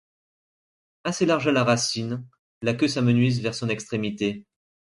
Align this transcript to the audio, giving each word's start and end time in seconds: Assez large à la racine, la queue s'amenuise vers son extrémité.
Assez 1.03 1.27
large 1.27 1.47
à 1.49 1.51
la 1.51 1.63
racine, 1.63 2.25
la 2.63 2.73
queue 2.73 2.87
s'amenuise 2.87 3.39
vers 3.39 3.53
son 3.53 3.69
extrémité. 3.69 4.47